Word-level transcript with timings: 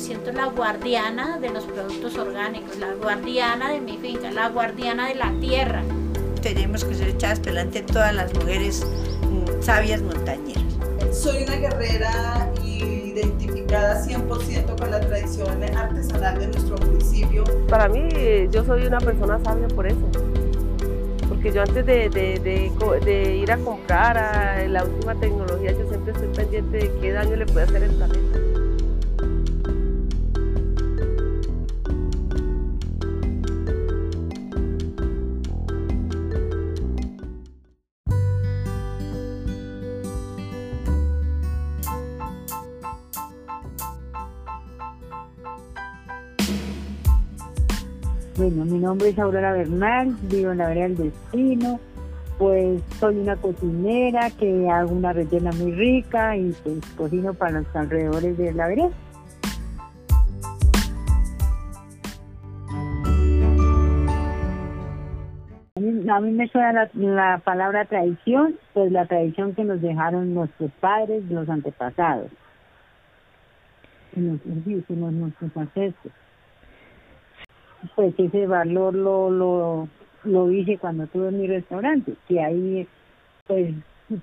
siento 0.00 0.32
la 0.32 0.46
guardiana 0.46 1.38
de 1.38 1.50
los 1.50 1.64
productos 1.64 2.16
orgánicos, 2.16 2.78
la 2.78 2.94
guardiana 2.94 3.70
de 3.70 3.80
mi 3.80 3.98
finca, 3.98 4.30
la 4.30 4.48
guardiana 4.48 5.08
de 5.08 5.14
la 5.14 5.32
tierra. 5.40 5.82
Tenemos 6.42 6.84
que 6.84 6.94
ser 6.94 7.08
echadas 7.08 7.42
delante 7.42 7.82
todas 7.82 8.14
las 8.14 8.32
mujeres 8.34 8.84
mm, 9.22 9.62
sabias 9.62 10.00
montañeras. 10.00 10.64
Soy 11.12 11.42
una 11.42 11.56
guerrera 11.56 12.50
identificada 12.64 14.02
100% 14.04 14.78
con 14.78 14.90
la 14.90 15.00
tradición 15.00 15.62
artesanal 15.76 16.38
de 16.38 16.46
nuestro 16.48 16.76
municipio. 16.78 17.44
Para 17.68 17.88
mí, 17.88 18.08
yo 18.50 18.64
soy 18.64 18.86
una 18.86 18.98
persona 18.98 19.38
sabia 19.44 19.68
por 19.68 19.86
eso 19.86 20.10
porque 21.28 21.52
yo 21.52 21.62
antes 21.62 21.86
de, 21.86 23.36
ir 23.40 23.52
a 23.52 23.56
comprar 23.58 24.18
a 24.18 24.66
la 24.66 24.84
última 24.84 25.14
tecnología, 25.14 25.72
yo 25.72 25.88
siempre 25.88 26.12
estoy 26.12 26.28
pendiente 26.34 26.76
de 26.76 26.92
qué 27.00 27.12
daño 27.12 27.36
le 27.36 27.46
puede 27.46 27.66
hacer 27.66 27.82
el 27.84 27.90
planeta. 27.92 28.49
Bueno, 48.40 48.64
mi 48.64 48.78
nombre 48.78 49.10
es 49.10 49.18
Aurora 49.18 49.52
Bernal, 49.52 50.16
vivo 50.22 50.52
en 50.52 50.56
la 50.56 50.68
vereda 50.68 50.88
del 50.88 50.96
destino, 50.96 51.78
pues 52.38 52.82
soy 52.98 53.18
una 53.18 53.36
cocinera 53.36 54.30
que 54.30 54.66
hago 54.66 54.94
una 54.94 55.12
rellena 55.12 55.52
muy 55.52 55.72
rica 55.72 56.38
y 56.38 56.50
pues 56.62 56.80
cocino 56.96 57.34
para 57.34 57.60
los 57.60 57.76
alrededores 57.76 58.38
de 58.38 58.54
la 58.54 58.68
vereda. 58.68 58.88
A 65.76 66.20
mí, 66.20 66.32
me 66.32 66.48
suena 66.48 66.88
la, 66.94 67.42
palabra 67.44 67.84
tradición, 67.84 68.56
pues 68.72 68.90
la 68.90 69.04
tradición 69.04 69.54
que 69.54 69.64
nos 69.64 69.82
dejaron 69.82 70.32
nuestros 70.32 70.70
padres, 70.80 71.22
los 71.26 71.46
antepasados, 71.46 72.30
nuestros, 74.16 74.88
nuestros 74.88 75.56
ancestros 75.58 76.14
pues 77.94 78.14
ese 78.18 78.46
valor 78.46 78.94
lo, 78.94 79.30
lo, 79.30 79.88
lo 80.24 80.50
hice 80.50 80.78
cuando 80.78 81.06
tuve 81.06 81.30
mi 81.30 81.46
restaurante, 81.46 82.14
que 82.28 82.40
ahí 82.40 82.86
pues 83.46 83.74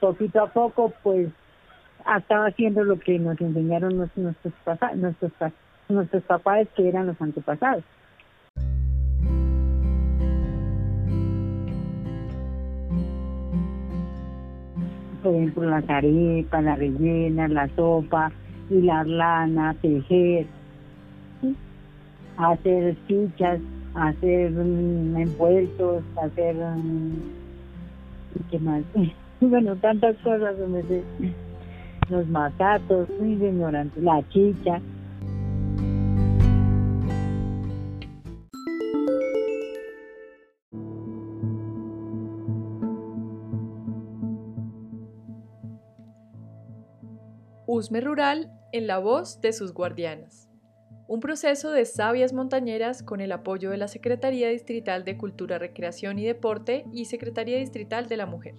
poquito 0.00 0.42
a 0.42 0.46
poco 0.48 0.92
pues 1.02 1.28
estaba 2.16 2.46
haciendo 2.46 2.84
lo 2.84 2.98
que 2.98 3.18
nos 3.18 3.40
enseñaron 3.40 3.96
nuestros 3.96 4.24
nuestros, 4.24 4.96
nuestros, 4.96 5.52
nuestros 5.88 6.22
papás 6.24 6.68
que 6.76 6.88
eran 6.88 7.06
los 7.06 7.20
antepasados. 7.20 7.84
Por 15.22 15.34
ejemplo, 15.34 15.70
las 15.70 15.88
arepas, 15.88 16.62
la 16.62 16.76
rellena, 16.76 17.48
la 17.48 17.66
sopa, 17.68 18.30
hilar 18.68 19.06
lana, 19.06 19.74
tejer 19.80 20.46
hacer 22.36 22.96
fichas, 23.06 23.60
hacer 23.94 24.52
um, 24.52 25.16
envueltos, 25.16 26.02
hacer 26.22 26.56
um, 26.56 27.12
¿qué 28.50 28.58
más? 28.58 28.82
bueno, 29.40 29.76
tantas 29.76 30.16
cosas 30.18 30.58
donde 30.58 31.02
los 32.08 32.26
masatos, 32.28 33.08
muy 33.20 33.36
la 33.96 34.28
chicha. 34.28 34.80
Usme 47.66 48.00
Rural 48.00 48.52
en 48.72 48.86
la 48.86 48.98
voz 48.98 49.40
de 49.40 49.52
sus 49.52 49.72
guardianas 49.72 50.53
un 51.06 51.20
proceso 51.20 51.70
de 51.70 51.84
sabias 51.84 52.32
montañeras 52.32 53.02
con 53.02 53.20
el 53.20 53.32
apoyo 53.32 53.70
de 53.70 53.76
la 53.76 53.88
Secretaría 53.88 54.48
Distrital 54.48 55.04
de 55.04 55.18
Cultura, 55.18 55.58
Recreación 55.58 56.18
y 56.18 56.24
Deporte 56.24 56.86
y 56.92 57.04
Secretaría 57.04 57.58
Distrital 57.58 58.08
de 58.08 58.16
la 58.16 58.26
Mujer. 58.26 58.54